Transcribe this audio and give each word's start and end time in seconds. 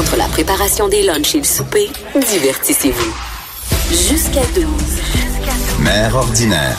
Entre 0.00 0.16
la 0.16 0.28
préparation 0.28 0.88
des 0.88 1.02
lunchs 1.02 1.34
et 1.34 1.38
le 1.40 1.44
souper, 1.44 1.90
divertissez-vous. 2.14 3.14
Jusqu'à 3.90 4.40
12. 4.54 4.64
Mère 5.80 6.16
ordinaire. 6.16 6.78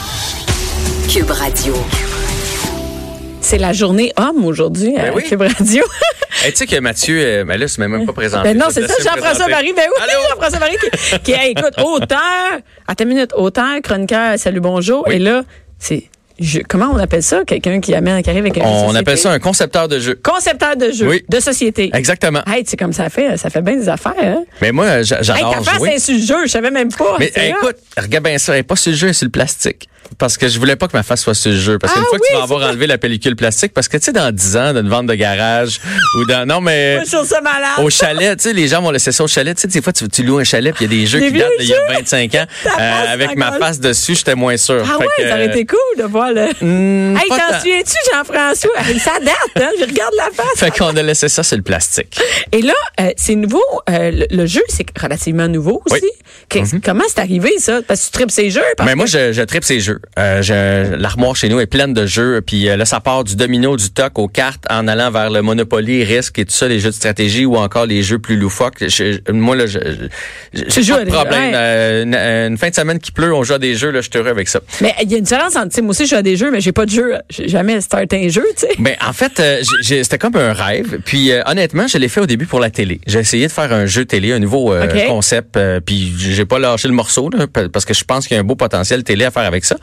Cube 1.08 1.30
Radio. 1.30 1.76
C'est 3.40 3.60
la 3.60 3.74
journée 3.74 4.12
homme 4.18 4.44
aujourd'hui 4.44 4.98
à 4.98 5.04
Ben 5.04 5.14
oui. 5.16 5.24
Cube 5.30 5.42
Radio. 5.42 5.84
Hey, 6.44 6.52
tu 6.54 6.58
sais 6.58 6.66
que 6.66 6.80
Mathieu, 6.80 7.20
euh, 7.20 7.44
ben 7.44 7.60
là, 7.60 7.68
c'est 7.68 7.88
même 7.88 8.04
pas 8.08 8.14
présenté. 8.14 8.44
Ben 8.46 8.58
non, 8.58 8.66
c'est 8.72 8.88
ça, 8.88 8.96
Jean-François. 9.04 9.48
Marie. 9.48 9.74
Ben 9.76 9.86
oui? 9.88 10.04
Jean-François 10.32 10.58
Marie 10.58 10.78
qui, 10.78 11.20
qui 11.20 11.32
hey, 11.34 11.52
écoute, 11.52 11.76
auteur, 11.78 12.18
attends 12.88 13.04
une 13.04 13.10
minute, 13.10 13.34
auteur, 13.36 13.80
chroniqueur, 13.84 14.40
salut, 14.40 14.60
bonjour. 14.60 15.04
Oui. 15.08 15.18
Et 15.18 15.20
là, 15.20 15.44
c'est, 15.78 16.10
je- 16.42 16.60
comment 16.68 16.90
on 16.94 16.98
appelle 16.98 17.24
ça? 17.24 17.44
Quelqu'un 17.46 17.80
qui 17.80 17.94
amène, 17.94 18.22
qui 18.24 18.30
arrive 18.30 18.42
avec 18.44 18.58
un 18.58 18.62
On 18.66 18.80
société? 18.88 18.98
appelle 19.00 19.18
ça 19.18 19.32
un 19.32 19.40
concepteur 19.40 19.88
de 19.88 20.00
jeu. 20.00 20.20
Concepteur 20.24 20.76
de 20.76 20.92
jeu, 20.92 21.08
Oui. 21.08 21.24
de 21.30 21.40
société. 21.40 21.90
Exactement. 21.94 22.42
Hey, 22.48 22.64
tu 22.64 22.72
sais 22.72 22.78
comme 22.78 22.94
ça 22.94 23.10
fait, 23.10 23.38
ça 23.38 23.50
fait 23.50 23.62
bien 23.62 23.76
des 23.78 23.88
affaires, 23.90 24.14
hein? 24.22 24.44
Mais 24.62 24.72
moi, 24.72 25.02
j'a- 25.04 25.18
Hey, 25.20 25.24
j'adore 25.24 25.56
ta 25.64 25.72
face, 25.72 25.82
c'est 25.82 26.00
sur 26.00 26.14
le 26.16 26.20
jeu, 26.22 26.46
je 26.48 26.52
savais 26.52 26.72
même 26.72 26.92
pas. 26.92 27.16
Mais 27.20 27.32
hey, 27.36 27.54
hot. 27.54 27.58
écoute, 27.64 27.78
regarde 27.98 28.26
bien 28.26 28.38
ça, 28.38 28.54
elle 28.54 28.60
est 28.60 28.64
pas 28.64 28.76
sur 28.76 28.92
le 28.92 28.98
jeu, 28.98 29.08
elle 29.08 29.12
est 29.12 29.14
sur 29.14 29.26
le 29.26 29.32
plastique. 29.32 29.88
Parce 30.18 30.38
que 30.38 30.50
je 30.50 30.60
voulais 30.60 30.76
pas 30.76 30.90
que 30.90 30.98
ma 30.98 31.04
face 31.04 31.22
soit 31.22 31.34
sur 31.34 31.52
le 31.52 31.58
jeu. 31.58 31.80
Parce 31.80 31.94
qu'une 31.94 32.02
Ah 32.06 32.10
fois 32.10 32.20
que 32.20 32.26
tu 32.28 32.34
vas 32.36 32.44
avoir 32.44 32.70
enlevé 32.70 32.86
la 32.86 32.98
pellicule 32.98 33.38
plastique, 33.38 33.72
parce 33.74 33.88
que 33.88 33.96
tu 33.96 34.04
sais, 34.06 34.12
dans 34.12 34.30
10 34.36 34.58
ans, 34.58 34.74
d'une 34.74 34.90
vente 34.90 35.06
de 35.08 35.14
garage 35.14 35.80
ou 36.20 36.26
dans. 36.26 36.46
Non, 36.46 36.60
mais. 36.60 36.98
Moi, 36.98 37.06
ça 37.24 37.40
malade. 37.40 37.70
Au 37.78 37.90
chalet, 37.90 38.36
tu 38.38 38.44
sais, 38.44 38.54
les 38.54 38.68
gens 38.68 38.82
vont 38.82 38.92
laisser 38.92 39.14
ça 39.14 39.24
au 39.24 39.28
chalet. 39.28 39.56
Tu 39.56 39.62
sais, 39.62 39.68
des 39.70 39.82
fois, 39.82 39.94
tu, 39.94 40.10
tu 40.10 40.24
loues 40.24 40.40
un 40.40 40.44
chalet, 40.44 40.76
puis 40.76 40.84
il 40.86 40.92
y 40.92 40.96
a 40.98 41.00
des 41.02 41.08
jeux 41.08 41.20
qui 41.22 41.32
datent 41.32 41.48
d'il 41.60 41.70
y 41.70 41.74
a 41.74 41.78
jeux. 41.78 41.94
25 41.94 42.36
ans. 42.36 42.46
Face 42.64 43.10
avec 43.10 43.38
ma 43.38 43.54
face 43.54 43.80
dessus, 43.80 44.16
j'étais 44.16 44.36
moins 44.36 44.58
sûr. 44.58 44.84
Ah 44.84 44.98
Fait 45.00 45.06
ouais, 45.06 45.08
que, 45.18 45.30
ça 45.30 45.36
aurait 45.36 45.46
été 45.46 45.66
cool 45.66 45.78
de 45.98 46.04
voir 46.04 46.31
le. 46.34 46.48
Hmm, 46.62 47.18
hey, 47.18 47.30
t'en 47.30 47.60
souviens-tu, 47.60 47.96
Jean-François? 48.14 48.72
Ça 49.00 49.20
date, 49.20 49.64
hein? 49.64 49.70
Je 49.80 49.86
regarde 49.86 50.14
la 50.18 50.30
face. 50.34 50.58
Fait 50.58 50.72
qu'on 50.72 50.96
a 50.96 51.02
laissé 51.04 51.30
ça 51.30 51.44
sur 51.44 51.58
le 51.58 51.64
plastique. 51.64 52.20
Et 52.52 52.62
là, 52.62 52.74
euh, 53.00 53.12
c'est 53.18 53.36
nouveau. 53.36 53.62
euh, 53.90 54.12
le, 54.12 54.26
le 54.30 54.46
jeu, 54.46 54.62
c'est 54.68 54.86
relativement 55.00 55.48
nouveau 55.48 55.82
aussi. 55.90 56.02
Oui. 56.04 56.10
Mhm. 56.62 56.82
Comment 56.84 57.04
c'est 57.08 57.20
arrivé, 57.20 57.52
ça? 57.60 57.80
Parce 57.88 58.02
que 58.02 58.06
tu 58.08 58.12
tripes 58.12 58.32
ces 58.32 58.50
jeux. 58.50 58.62
parce 58.76 58.88
Mais 58.90 58.96
moi, 58.96 59.06
que- 59.06 59.12
je, 59.12 59.32
je 59.34 59.42
tripe 59.42 59.64
ces 59.64 59.80
jeux. 59.80 60.00
Euh, 60.20 60.42
je- 60.42 60.96
L'armoire 60.96 61.36
chez 61.36 61.48
nous 61.50 61.60
est 61.60 61.66
pleine 61.68 61.94
de 61.94 62.06
jeux. 62.06 62.42
Puis 62.42 62.64
là, 62.66 62.86
ça 62.86 63.00
part 63.00 63.24
du 63.24 63.36
domino, 63.36 63.78
du 63.78 63.90
toc 63.90 64.20
aux 64.20 64.28
cartes 64.28 64.66
en 64.70 64.88
allant 64.88 65.12
vers 65.12 65.30
le 65.30 65.42
Monopoly, 65.42 66.04
Risque 66.04 66.40
et 66.40 66.46
tout 66.46 66.54
ça, 66.54 66.68
les 66.68 66.80
jeux 66.80 66.90
de 66.90 66.96
stratégie 66.96 67.46
ou 67.46 67.56
encore 67.58 67.86
les 67.86 68.04
jeux 68.04 68.20
plus 68.20 68.36
loufoques. 68.38 68.88
Je- 68.88 69.32
moi, 69.32 69.56
là, 69.56 69.66
je, 69.66 69.80
j'ai 70.54 70.92
pas 70.94 71.00
à 71.00 71.06
de 71.06 71.10
problème. 71.12 71.54
ouais. 71.54 72.04
Une, 72.04 72.16
une 72.16 72.58
fin 72.58 72.70
de 72.70 72.76
semaine 72.76 73.00
qui 73.00 73.12
pleut, 73.12 73.34
on 73.34 73.44
joue 73.44 73.54
à 73.54 73.60
des 73.60 73.76
jeux, 73.76 73.92
là, 73.92 74.02
je 74.02 74.10
suis 74.10 74.20
heureux 74.20 74.30
avec 74.30 74.48
ça. 74.50 74.60
Mais 74.82 74.94
il 75.02 75.12
y 75.12 75.16
a 75.16 75.18
une 75.18 75.24
différence 75.24 75.56
entre, 75.56 75.80
moi 75.82 75.92
aussi, 75.92 76.06
je 76.06 76.16
des 76.22 76.36
jeux, 76.38 76.52
mais 76.52 76.62
j'ai 76.62 76.72
pas 76.72 76.86
de 76.86 76.92
jeu. 76.92 77.14
J'ai 77.30 77.48
jamais 77.48 77.80
starté 77.82 78.26
un 78.26 78.30
jeu, 78.30 78.46
tu 78.56 78.62
sais. 78.68 78.70
Ben 78.80 78.96
en 79.06 79.14
fait, 79.14 79.40
euh, 79.40 79.62
c'était 79.84 80.18
comme 80.18 80.36
un 80.36 80.54
rêve. 80.54 81.00
Puis 81.06 81.32
euh, 81.32 81.42
honnêtement, 81.46 81.88
je 81.88 81.98
l'ai 81.98 82.08
fait 82.08 82.22
au 82.22 82.26
début 82.26 82.46
pour 82.46 82.60
la 82.60 82.70
télé. 82.70 83.00
J'ai 83.08 83.20
essayé 83.20 83.48
de 83.48 83.52
faire 83.52 83.72
un 83.74 83.86
jeu 83.86 84.06
télé, 84.06 84.32
un 84.34 84.40
nouveau 84.40 84.74
euh, 84.74 84.88
concept. 85.08 85.58
puis 85.86 86.14
j'ai 86.18 86.46
pas 86.46 86.60
lâché 86.60 86.88
le 86.88 86.94
morceau 86.94 87.30
là, 87.30 87.48
pa- 87.48 87.70
parce 87.70 87.86
que 87.86 87.94
je 87.94 88.04
pense 88.04 88.28
qu'il 88.28 88.36
y 88.36 88.38
a 88.38 88.42
un 88.42 88.46
beau 88.46 88.56
potentiel 88.56 89.04
télé 89.04 89.26
à 89.26 89.32
faire 89.32 89.44
avec 89.44 89.66
ça. 89.66 89.76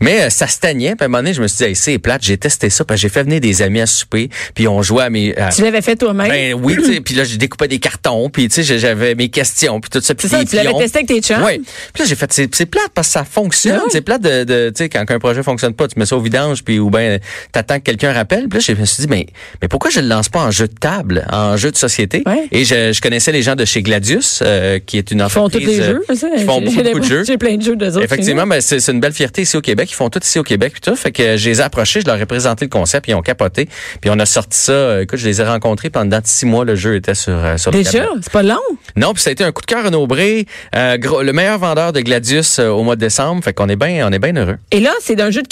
Mais 0.00 0.30
ça 0.30 0.46
stagnait. 0.46 0.94
Puis 0.96 1.02
à 1.02 1.04
un 1.04 1.08
moment 1.08 1.18
donné, 1.18 1.34
je 1.34 1.42
me 1.42 1.48
suis 1.48 1.58
dit, 1.58 1.64
hey, 1.64 1.76
c'est 1.76 1.98
plate. 1.98 2.22
J'ai 2.22 2.36
testé 2.38 2.70
ça. 2.70 2.84
Puis 2.84 2.96
j'ai 2.96 3.08
fait 3.08 3.22
venir 3.22 3.40
des 3.40 3.62
amis 3.62 3.80
à 3.80 3.86
souper. 3.86 4.28
Puis 4.54 4.68
on 4.68 4.82
jouait 4.82 5.04
à 5.04 5.10
mes. 5.10 5.36
à- 5.36 5.48
Tu 5.50 5.62
l'avais 5.62 5.82
fait 5.82 5.96
toi-même? 5.96 6.28
ben 6.28 6.54
oui. 6.54 6.76
Puis 7.04 7.14
là, 7.14 7.24
j'ai 7.24 7.36
découpé 7.36 7.68
des 7.68 7.78
cartons. 7.78 8.28
Puis 8.30 8.48
tu 8.48 8.62
sais, 8.62 8.78
j'avais 8.78 9.14
mes 9.14 9.28
questions. 9.28 9.80
Puis 9.80 9.90
tout 9.90 10.00
ça. 10.00 10.14
Puis 10.14 10.28
ça, 10.28 10.44
tu 10.44 10.56
l'avais 10.56 10.72
testé 10.74 10.98
avec 10.98 11.08
tes 11.08 11.20
chums? 11.20 11.42
Oui. 11.44 11.58
Puis 11.92 12.02
là, 12.02 12.04
j'ai 12.08 12.14
fait, 12.16 12.32
c'est 12.32 12.66
plate 12.66 12.90
parce 12.94 13.08
que 13.08 13.12
ça 13.14 13.24
fonctionne. 13.24 13.80
Ah. 13.82 13.88
C'est 13.90 14.00
plate 14.02 14.22
de, 14.22 14.44
de 14.44 14.70
tu 14.74 14.84
sais, 14.84 14.88
quand 14.88 15.04
un 15.10 15.18
projet 15.18 15.42
fonctionne 15.42 15.69
pas, 15.74 15.88
tu 15.88 15.98
mets 15.98 16.06
ça 16.06 16.16
au 16.16 16.20
vidange, 16.20 16.62
puis 16.64 16.78
ou 16.78 16.90
ben 16.90 17.18
t'attends 17.52 17.76
que 17.78 17.84
quelqu'un 17.84 18.12
rappelle. 18.12 18.48
Puis 18.48 18.58
là, 18.58 18.64
je 18.66 18.80
me 18.80 18.84
suis 18.86 19.02
dit, 19.02 19.08
mais, 19.08 19.26
mais 19.62 19.68
pourquoi 19.68 19.90
je 19.90 20.00
le 20.00 20.06
lance 20.08 20.28
pas 20.28 20.40
en 20.40 20.50
jeu 20.50 20.68
de 20.68 20.74
table, 20.74 21.26
en 21.32 21.56
jeu 21.56 21.70
de 21.70 21.76
société? 21.76 22.22
Ouais. 22.26 22.48
Et 22.52 22.64
je, 22.64 22.92
je 22.92 23.00
connaissais 23.00 23.32
les 23.32 23.42
gens 23.42 23.54
de 23.56 23.64
chez 23.64 23.82
Gladius, 23.82 24.40
euh, 24.44 24.78
qui 24.84 24.98
est 24.98 25.10
une 25.10 25.20
Ils 25.20 25.28
font 25.30 25.44
entreprise. 25.44 25.66
tous 25.68 25.72
les 25.72 25.80
euh, 25.80 25.92
jeux, 26.08 26.14
ça. 26.16 26.28
Qui 26.36 26.44
font 26.44 26.60
beaucoup, 26.60 26.98
de 27.00 27.02
jeux. 27.04 27.24
J'ai 27.24 27.38
plein 27.38 27.56
de 27.56 27.62
jeux 27.62 27.76
de. 27.76 28.02
Effectivement, 28.02 28.46
ben, 28.46 28.60
c'est 28.60 28.86
une 28.88 29.00
belle 29.00 29.12
fierté 29.12 29.42
ici 29.42 29.56
au 29.56 29.60
Québec. 29.60 29.88
Ils 29.90 29.94
font 29.94 30.08
tout 30.10 30.20
ici 30.22 30.38
au 30.38 30.42
Québec 30.42 30.72
puis 30.72 30.80
tout. 30.80 30.96
Fait 30.96 31.12
que 31.12 31.36
je 31.36 31.48
les 31.48 31.60
ai 31.60 31.62
approchés, 31.62 32.00
je 32.00 32.06
leur 32.06 32.20
ai 32.20 32.26
présenté 32.26 32.64
le 32.64 32.70
concept, 32.70 33.08
ils 33.08 33.14
ont 33.14 33.22
capoté. 33.22 33.68
Puis 34.00 34.10
on 34.10 34.18
a 34.18 34.26
sorti 34.26 34.58
ça. 34.58 34.72
euh, 34.72 35.02
Écoute, 35.02 35.18
je 35.18 35.26
les 35.26 35.40
ai 35.40 35.44
rencontrés 35.44 35.90
pendant 35.90 36.20
six 36.24 36.46
mois. 36.46 36.64
Le 36.64 36.74
jeu 36.76 36.96
était 36.96 37.14
sur, 37.14 37.38
sur 37.56 37.70
Déjà? 37.70 38.06
C'est 38.22 38.32
pas 38.32 38.42
long? 38.42 38.56
Non, 38.96 39.12
puis 39.14 39.22
ça 39.22 39.30
a 39.30 39.32
été 39.32 39.44
un 39.44 39.52
coup 39.52 39.62
de 39.62 39.66
cœur 39.66 39.84
renombré. 39.84 40.46
Euh, 40.76 40.96
gros- 40.98 41.22
le 41.22 41.32
meilleur 41.32 41.58
vendeur 41.58 41.92
de 41.92 42.00
Gladius 42.00 42.58
euh, 42.58 42.68
au 42.68 42.82
mois 42.82 42.96
de 42.96 43.00
décembre. 43.00 43.42
Fait 43.44 43.52
qu'on 43.52 43.68
est 43.68 43.76
bien, 43.76 44.06
on 44.08 44.12
est 44.12 44.18
bien 44.18 44.34
heureux. 44.36 44.56
Et 44.72 44.80
là, 44.80 44.92
c'est 45.00 45.16
d'un 45.16 45.30
jeu 45.30 45.42
de 45.42 45.48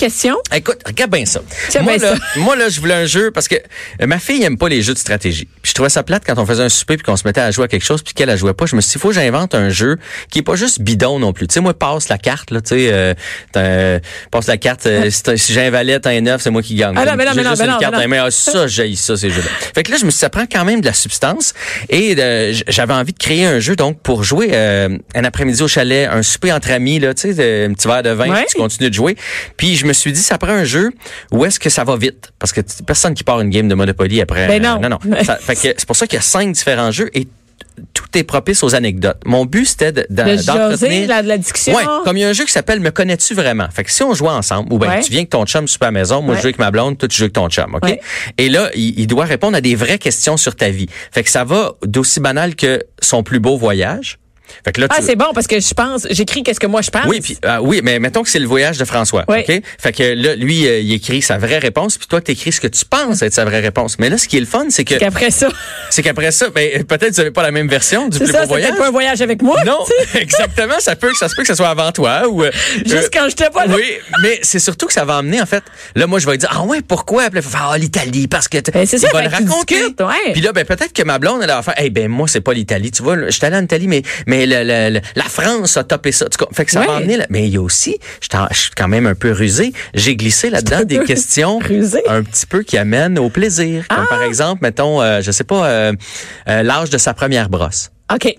Écoute, 0.55 0.79
regarde 0.87 1.11
bien 1.13 1.25
ça. 1.27 1.41
Moi 1.83 1.97
bien 1.97 2.09
là, 2.11 2.17
ça. 2.17 2.23
moi 2.41 2.57
là, 2.57 2.69
je 2.69 2.81
voulais 2.81 2.95
un 2.95 3.07
jeu 3.07 3.31
parce 3.31 3.49
que 3.49 3.57
euh, 3.57 4.07
ma 4.07 4.19
fille 4.19 4.43
aime 4.43 4.57
pas 4.59 4.69
les 4.69 4.83
jeux 4.83 4.95
de 4.95 4.99
stratégie. 4.99 5.47
Puis 5.63 5.71
je 5.71 5.75
trouvais 5.75 5.89
ça 5.91 6.03
plate 6.03 6.23
quand 6.27 6.39
on 6.39 6.47
faisait 6.47 6.63
un 6.63 6.69
souper 6.69 6.97
puis 6.97 7.05
qu'on 7.05 7.17
se 7.17 7.27
mettait 7.27 7.41
à 7.41 7.51
jouer 7.51 7.65
à 7.65 7.69
quelque 7.69 7.85
chose 7.85 8.03
puis 8.03 8.15
qu'elle 8.15 8.31
a 8.31 8.37
jouait 8.37 8.55
pas. 8.55 8.67
Je 8.67 8.77
me 8.77 8.81
suis 8.81 8.93
dit, 8.93 8.99
faut 8.99 9.09
que 9.09 9.15
j'invente 9.15 9.55
un 9.55 9.69
jeu 9.71 9.99
qui 10.31 10.41
est 10.41 10.43
pas 10.43 10.57
juste 10.57 10.81
bidon 10.81 11.19
non 11.19 11.33
plus. 11.33 11.47
Tu 11.49 11.55
sais, 11.55 11.61
moi, 11.61 11.75
passe 11.75 12.09
la 12.09 12.19
carte 12.19 12.51
là. 12.51 12.61
Tu 12.61 12.69
sais, 12.71 12.89
euh, 12.93 13.15
t'as- 13.53 14.01
passe 14.31 14.47
la 14.47 14.57
carte. 14.57 14.87
euh, 14.87 15.11
si, 15.11 15.53
j'ai 15.53 15.63
un 15.67 15.71
valet, 15.71 15.99
t'as 16.01 16.11
un 16.11 16.21
neuf, 16.21 16.43
c'est 16.43 16.51
moi 16.51 16.63
qui 16.63 16.75
gagne. 16.75 16.95
Ah 16.97 17.05
non, 17.05 17.13
mais 17.17 17.25
non, 17.25 17.33
mais 17.35 17.43
non, 17.43 17.51
juste 17.51 17.61
mais 17.63 17.67
une 17.67 17.73
non, 17.73 17.79
carte 17.79 17.95
mais 17.97 18.03
non. 18.05 18.09
mains. 18.09 18.25
Ah, 18.27 18.31
ça, 18.31 18.67
j'ai 18.67 18.95
ça 18.97 19.17
ces 19.17 19.31
jeux-là. 19.31 19.49
Fait 19.75 19.83
que 19.83 19.91
là, 19.91 19.97
je 20.01 20.05
me 20.05 20.11
suis 20.11 20.17
dit, 20.17 20.21
ça 20.21 20.31
prend 20.31 20.47
quand 20.51 20.65
même 20.65 20.81
de 20.81 20.87
la 20.87 20.93
substance 20.93 21.55
et 21.89 22.15
euh, 22.19 22.53
j'avais 22.69 22.95
envie 22.95 23.13
de 23.13 23.19
créer 23.19 23.45
un 23.47 23.61
jeu 23.61 23.77
donc 23.77 24.01
pour 24.03 24.25
jouer 24.25 24.51
euh, 24.53 24.89
un 25.15 25.25
après-midi 25.25 25.63
au 25.63 25.69
chalet, 25.69 26.09
un 26.11 26.23
souper 26.23 26.53
entre 26.53 26.71
amis 26.71 26.99
là. 26.99 27.15
Tu 27.15 27.23
sais, 27.23 27.35
de- 27.35 27.69
un 27.71 27.75
petit 27.75 27.89
verre 27.89 28.03
de 28.03 28.11
vin. 28.11 28.29
Ouais. 28.29 28.37
puis 28.43 28.47
tu 28.53 28.59
continues 28.59 28.91
de 28.91 28.95
jouer. 28.95 29.17
Puis 29.57 29.77
je 29.77 29.87
me 29.87 29.93
suis 29.99 30.13
dit, 30.13 30.21
ça 30.23 30.39
prend 30.39 30.53
un 30.53 30.65
jeu 30.65 30.91
où 31.33 31.45
est-ce 31.45 31.59
que 31.61 31.71
ça 31.71 31.85
va 31.85 31.97
vite? 31.97 32.33
Parce 32.39 32.53
que 32.53 32.61
personne 32.87 33.15
qui 33.15 33.25
part 33.25 33.41
une 33.41 33.51
game 33.51 33.69
de 33.69 33.75
Monopoly 33.75 34.21
après. 34.21 34.47
Ben 34.49 34.63
non. 34.63 34.81
non, 34.81 34.89
non. 34.91 34.99
C'est 35.55 35.87
pour 35.87 35.97
ça 35.97 36.07
qu'il 36.07 36.17
y 36.17 36.21
a 36.21 36.23
cinq 36.23 36.53
différents 36.53 36.91
jeux 36.91 37.11
et 37.15 37.27
tout 37.95 38.07
est 38.15 38.25
propice 38.25 38.63
aux 38.65 38.75
anecdotes. 38.75 39.21
Mon 39.25 39.45
but, 39.45 39.65
c'était 39.65 39.93
de- 39.93 40.07
d'en- 40.11 40.25
De 40.25 40.37
d'entretenir... 40.45 41.09
la, 41.09 41.23
de 41.23 41.29
la 41.29 41.39
discussion. 41.39 41.75
Ouais, 41.75 41.85
comme 42.05 42.17
il 42.17 42.21
y 42.21 42.25
a 42.25 42.29
un 42.29 42.33
jeu 42.33 42.45
qui 42.45 42.51
s'appelle 42.53 42.81
Me 42.81 42.91
connais-tu 42.91 43.35
vraiment? 43.35 43.69
Fait 43.73 43.85
que 43.85 43.91
si 43.93 44.03
on 44.03 44.15
joue 44.15 44.27
ensemble, 44.27 44.73
ou 44.73 44.79
Ouais. 44.79 45.01
tu 45.01 45.11
viens 45.11 45.21
avec 45.21 45.31
ton 45.31 45.45
chum 45.47 45.69
super 45.69 45.89
à 45.89 45.91
la 45.93 46.01
maison, 46.01 46.21
moi 46.23 46.33
Ouais. 46.33 46.37
je 46.39 46.43
joue 46.43 46.47
avec 46.49 46.59
ma 46.59 46.71
blonde, 46.73 46.99
toi 46.99 47.09
tu 47.09 47.17
joues 47.17 47.25
avec 47.25 47.35
ton 47.35 47.49
chum, 47.49 47.75
OK? 47.75 47.99
Et 48.39 48.49
là, 48.49 48.71
il, 48.75 48.99
il 48.99 49.07
doit 49.07 49.25
répondre 49.27 49.57
à 49.57 49.61
des 49.61 49.75
vraies 49.77 49.99
questions 49.99 50.37
sur 50.37 50.57
ta 50.57 50.71
vie. 50.71 50.89
Fait 51.13 51.23
que 51.23 51.31
ça 51.31 51.45
va 51.45 51.75
d'aussi 51.85 52.19
banal 52.21 52.57
que 52.57 52.83
son 53.01 53.23
plus 53.23 53.39
beau 53.39 53.57
voyage. 53.57 54.19
Fait 54.65 54.73
que 54.73 54.81
là, 54.81 54.87
Ah, 54.91 54.97
tu, 54.99 55.05
c'est 55.07 55.17
bon 55.17 55.27
parce 55.35 55.47
que 55.47 55.61
je 55.61 55.75
pense, 55.75 56.07
j'écris 56.11 56.43
qu'est-ce 56.43 56.61
que 56.61 56.67
moi 56.67 56.83
je 56.83 56.91
pense. 56.91 57.07
oui, 57.07 57.21
puis 57.21 57.39
ah, 57.45 57.63
oui, 57.63 57.81
mais 57.83 57.99
mettons 57.99 58.23
que 58.23 58.29
c'est 58.31 58.39
le 58.39 58.47
voyage 58.47 58.79
de 58.79 58.85
François, 58.85 59.25
Oui. 59.29 59.41
OK? 59.49 59.63
Fait 59.79 59.93
que 59.93 60.03
là 60.03 60.35
lui 60.37 60.67
euh, 60.67 60.81
il 60.81 60.93
écrit 60.93 61.23
sa 61.23 61.39
vraie 61.39 61.59
réponse 61.59 61.99
puis 61.99 62.07
toi 62.07 62.21
tu 62.21 62.33
écris 62.33 62.53
ce 62.53 62.61
que 62.61 62.67
tu 62.69 62.85
penses 62.85 63.23
être 63.23 63.33
sa 63.35 63.45
vraie 63.45 63.61
réponse. 63.61 63.99
Mais 63.99 64.09
là 64.11 64.19
ce 64.19 64.29
qui 64.29 64.37
est 64.37 64.41
le 64.41 64.47
fun, 64.47 64.67
c'est 64.71 64.85
que 64.85 64.95
Qu'après 64.95 65.31
ça, 65.31 65.49
c'est 65.91 66.03
qu'après 66.03 66.31
ça 66.33 66.49
ben 66.51 66.85
peut-être 66.85 67.15
vous 67.15 67.21
avez 67.21 67.31
pas 67.31 67.43
la 67.43 67.51
même 67.51 67.69
version 67.69 68.09
du 68.09 68.19
c'est 68.19 68.25
plus 68.25 68.33
ça, 68.33 68.39
beau 68.41 68.43
c'est 68.45 68.49
voyage. 68.49 68.69
peut-être 68.71 68.81
pas 68.83 68.89
un 68.89 68.93
voyage 68.93 69.23
avec 69.23 69.43
moi. 69.43 69.63
Non, 69.65 69.79
exactement, 70.15 70.79
ça 70.81 70.97
peut 70.97 71.11
que 71.11 71.17
ça 71.19 71.29
se 71.29 71.35
peut 71.35 71.43
que 71.43 71.49
ça 71.49 71.55
soit 71.57 71.69
avant 71.69 71.93
toi 71.93 72.29
ou 72.29 72.43
euh, 72.45 72.51
Juste 72.85 73.11
quand 73.13 73.27
j'étais 73.29 73.51
pas 73.51 73.67
là. 73.67 73.75
oui, 73.77 73.85
mais 74.23 74.39
c'est 74.43 74.59
surtout 74.59 74.87
que 74.87 74.93
ça 74.93 75.05
va 75.05 75.19
emmener 75.19 75.41
en 75.41 75.47
fait. 75.47 75.63
Là, 75.95 76.07
moi, 76.07 76.19
je 76.19 76.27
vais 76.27 76.37
dire 76.39 76.51
ah 76.53 76.63
ouais, 76.65 76.81
pourquoi? 76.87 77.31
Puis 77.31 77.41
ah, 77.55 77.77
l'Italie 77.79 78.27
parce 78.29 78.49
que 78.49 78.59
Ben, 78.71 78.87
c'est 78.87 78.99
ça, 78.99 79.09
va 79.13 79.23
fait 79.23 79.29
le 79.29 79.35
raconter. 79.47 79.95
Puis 80.33 80.41
là, 80.43 80.53
ben 80.53 80.65
peut-être 80.65 80.93
que 80.93 81.03
ma 81.03 81.19
blonde 81.19 81.41
elle 81.43 81.49
va 81.49 81.63
faire 81.63 81.75
eh 81.79 81.91
ben 81.91 82.09
moi 82.09 82.29
c'est 82.29 82.41
pas 82.41 82.53
l'Italie, 82.53 82.91
tu 82.91 83.03
vois, 83.03 83.17
je 83.27 83.31
suis 83.31 83.45
allé 83.45 83.57
en 83.57 83.63
Italie, 83.65 83.89
mais 83.89 84.03
mais 84.27 84.38
le- 84.47 84.65
le- 84.65 84.95
le- 84.95 85.01
la 85.17 85.25
France 85.25 85.77
a 85.77 85.85
topé 85.85 86.13
ça. 86.13 86.27
Tu 86.29 86.39
fait 86.53 86.65
que 86.65 86.71
ça 86.71 86.81
va 86.81 87.01
Mais 87.31 87.47
il 87.47 87.55
y 87.55 87.57
a 87.57 87.61
aussi, 87.63 87.99
je 88.21 88.57
suis 88.57 88.71
quand 88.77 88.89
même 88.89 89.07
un 89.07 89.15
peu 89.15 89.33
rusé. 89.33 89.73
J'ai 89.95 90.17
glissé 90.17 90.51
là-dedans 90.51 90.85
des 90.85 91.01
questions 91.05 91.59
rusé. 91.65 92.03
un 92.09 92.23
petit 92.23 92.47
peu 92.47 92.63
qui 92.63 92.77
amènent 92.79 93.19
au 93.19 93.29
plaisir, 93.31 93.87
comme 93.89 94.05
Ah! 94.05 94.07
par 94.09 94.23
exemple, 94.23 94.61
mettons, 94.63 95.01
euh, 95.03 95.21
je 95.23 95.31
sais 95.31 95.45
pas, 95.45 95.67
euh, 95.67 95.93
euh, 96.49 96.63
l'âge 96.63 96.91
de 96.91 96.99
sa 96.99 97.15
première 97.15 97.49
brosse. 97.49 97.91
OK. 98.13 98.35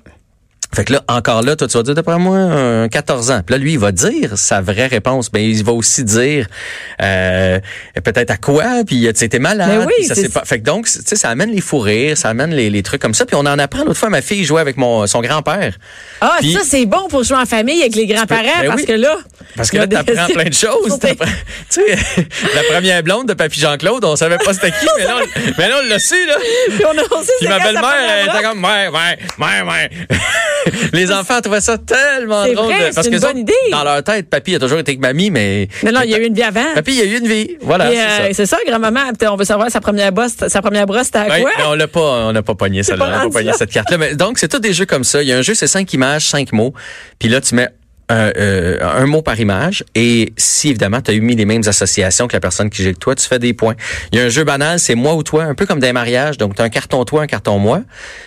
Fait 0.73 0.85
que 0.85 0.93
là, 0.93 1.01
encore 1.07 1.41
là, 1.41 1.55
toi, 1.55 1.67
tu 1.67 1.75
vas 1.77 1.83
dire, 1.83 1.95
d'après 1.95 2.19
moi, 2.19 2.37
un 2.37 2.87
14 2.89 3.31
ans. 3.31 3.41
Puis 3.43 3.53
là, 3.55 3.57
lui, 3.57 3.73
il 3.73 3.79
va 3.79 3.91
dire 3.91 4.37
sa 4.37 4.61
vraie 4.61 4.85
réponse. 4.85 5.31
Ben, 5.31 5.39
il 5.41 5.63
va 5.63 5.71
aussi 5.71 6.03
dire 6.03 6.45
euh, 7.01 7.59
peut-être 8.03 8.29
à 8.29 8.37
quoi, 8.37 8.83
puis 8.85 9.01
tu 9.01 9.11
sais, 9.15 9.27
t'es 9.29 9.39
malade. 9.39 9.67
Mais 9.69 9.85
oui, 9.85 9.93
puis 9.97 10.05
ça, 10.05 10.13
c'est- 10.15 10.31
pas... 10.31 10.43
Fait 10.45 10.59
que 10.59 10.63
donc, 10.65 10.85
tu 10.85 10.91
sais, 11.03 11.15
ça 11.15 11.29
amène 11.29 11.51
les 11.51 11.61
fous 11.61 11.79
rires, 11.79 12.15
ça 12.17 12.29
amène 12.29 12.53
les, 12.53 12.69
les 12.69 12.83
trucs 12.83 13.01
comme 13.01 13.15
ça. 13.15 13.25
Puis 13.25 13.35
on 13.35 13.39
en 13.39 13.57
apprend. 13.57 13.83
L'autre 13.83 13.97
fois, 13.99 14.09
ma 14.09 14.21
fille 14.21 14.45
jouait 14.45 14.61
avec 14.61 14.77
mon 14.77 15.07
son 15.07 15.21
grand-père. 15.21 15.73
Ah, 16.21 16.37
Puis- 16.39 16.53
ça, 16.53 16.59
c'est 16.63 16.85
bon 16.85 17.07
pour 17.09 17.23
jouer 17.23 17.37
en 17.37 17.45
famille 17.47 17.81
avec 17.81 17.95
les 17.95 18.05
grands-parents 18.05 18.43
Ben 18.61 18.67
parce 18.67 18.81
oui. 18.81 18.85
que 18.85 18.93
là. 18.93 19.17
Parce 19.55 19.71
que 19.71 19.77
là, 19.77 19.87
des- 19.87 19.95
t'apprends 19.95 20.27
plein 20.33 20.45
de 20.49 20.53
choses. 20.53 20.99
Tu 21.01 21.07
sais, 21.69 21.85
la 22.55 22.63
première 22.71 23.01
blonde 23.01 23.27
de 23.27 23.33
Papy 23.33 23.59
Jean-Claude, 23.59 24.05
on 24.05 24.15
savait 24.15 24.37
pas 24.37 24.53
c'était 24.53 24.69
qui, 24.71 24.85
mais 24.99 25.05
là, 25.05 25.15
on, 25.17 25.39
mais 25.57 25.67
là, 25.67 25.75
on 25.83 25.87
l'a 25.89 25.97
su, 25.99 26.25
là. 26.27 26.35
Puis 26.69 26.83
on 26.85 26.95
a 26.97 27.19
aussi 27.19 27.31
Puis 27.39 27.49
ma 27.49 27.57
belle-mère, 27.59 27.95
elle 28.21 28.29
était 28.29 28.43
comme, 28.43 28.63
ouais, 28.63 28.87
ouais, 28.87 29.17
ouais, 29.39 29.61
ouais. 29.67 29.89
Les 30.93 31.11
enfants 31.11 31.41
trouvaient 31.41 31.61
ça 31.61 31.77
tellement 31.77 32.45
drôle. 32.45 32.65
vrai, 32.65 32.91
parce 32.93 33.05
c'est 33.05 33.09
que 33.11 33.15
une 33.15 33.21
bonne 33.21 33.29
autres, 33.31 33.39
idée. 33.39 33.53
Dans 33.71 33.83
leur 33.83 34.03
tête, 34.03 34.29
papy 34.29 34.55
a 34.55 34.59
toujours 34.59 34.79
été 34.79 34.91
avec 34.91 34.99
mamie, 35.01 35.31
mais. 35.31 35.67
Non, 35.83 35.91
non, 35.91 36.01
il 36.03 36.09
y 36.11 36.15
a 36.15 36.19
eu 36.19 36.25
une 36.25 36.33
vie 36.33 36.43
avant. 36.43 36.73
Papy, 36.75 36.91
il 36.91 36.97
y 36.97 37.01
a 37.01 37.05
eu 37.05 37.19
une 37.19 37.27
vie. 37.27 37.57
Voilà. 37.61 37.89
C'est 37.89 37.97
euh, 37.99 38.27
ça. 38.27 38.33
c'est 38.33 38.45
ça, 38.45 38.57
grand-maman, 38.67 38.99
on 39.29 39.35
veut 39.35 39.45
savoir 39.45 39.69
sa 39.71 39.81
première 39.81 40.11
brosse, 40.11 40.33
sa 40.47 40.61
première 40.61 40.85
brosse, 40.85 41.05
c'était 41.05 41.19
à 41.19 41.27
Ouais, 41.27 41.41
quoi? 41.41 41.51
mais 41.57 41.63
on 41.65 41.73
l'a 41.75 41.87
pas, 41.87 41.99
on 42.27 42.31
n'a 42.33 42.41
pas 42.43 42.55
pogné 42.55 42.83
celle-là, 42.83 43.05
on 43.05 43.09
n'a 43.09 43.19
pas 43.23 43.29
pogné 43.29 43.51
cette 43.53 43.71
carte-là. 43.71 43.97
Mais 43.97 44.15
donc, 44.15 44.37
c'est 44.39 44.47
tous 44.47 44.59
des 44.59 44.73
jeux 44.73 44.85
comme 44.85 45.03
ça. 45.03 45.21
Il 45.21 45.27
y 45.27 45.33
a 45.33 45.37
un 45.37 45.41
jeu, 45.41 45.53
c'est 45.53 45.67
cinq 45.67 45.91
images, 45.93 46.25
cinq 46.27 46.51
mots. 46.53 46.73
Puis 47.19 47.29
là, 47.29 47.41
tu 47.41 47.55
mets 47.55 47.69
un, 48.09 48.31
euh, 48.37 48.77
un 48.81 49.05
mot 49.05 49.21
par 49.21 49.39
image. 49.39 49.83
Et 49.95 50.33
si, 50.35 50.69
évidemment, 50.69 50.99
tu 51.01 51.11
as 51.11 51.13
eu 51.13 51.21
mis 51.21 51.35
les 51.35 51.45
mêmes 51.45 51.61
associations 51.65 52.27
que 52.27 52.33
la 52.35 52.39
personne 52.39 52.69
qui 52.69 52.81
joue 52.81 52.87
avec 52.89 52.99
toi, 52.99 53.15
tu 53.15 53.27
fais 53.27 53.39
des 53.39 53.53
points. 53.53 53.75
Il 54.11 54.17
y 54.17 54.21
a 54.21 54.25
un 54.25 54.29
jeu 54.29 54.43
banal, 54.43 54.79
c'est 54.79 54.95
moi 54.95 55.13
ou 55.15 55.23
toi, 55.23 55.43
un 55.43 55.53
peu 55.55 55.65
comme 55.65 55.79
des 55.79 55.93
mariages. 55.93 56.37
Donc, 56.37 56.55
tu 56.55 56.61
as 56.61 56.65
un 56.65 56.69
carton 56.69 57.05
toi, 57.05 57.21
un 57.21 57.27
carton 57.27 57.59
moi. 57.59 57.81